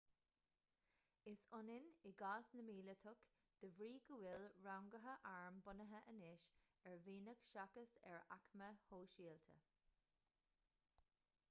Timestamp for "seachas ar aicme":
7.53-8.73